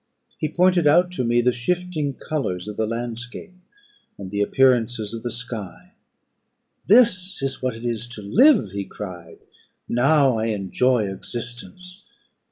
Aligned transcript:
He 0.39 0.49
pointed 0.49 0.87
out 0.87 1.11
to 1.11 1.23
me 1.23 1.41
the 1.43 1.51
shifting 1.51 2.15
colours 2.15 2.67
of 2.67 2.75
the 2.75 2.87
landscape, 2.87 3.53
and 4.17 4.31
the 4.31 4.41
appearances 4.41 5.13
of 5.13 5.21
the 5.21 5.29
sky. 5.29 5.91
"This 6.87 7.39
is 7.43 7.61
what 7.61 7.75
it 7.75 7.85
is 7.85 8.07
to 8.07 8.23
live," 8.23 8.71
he 8.71 8.83
cried, 8.83 9.37
"now 9.87 10.39
I 10.39 10.45
enjoy 10.45 11.03
existence! 11.07 12.01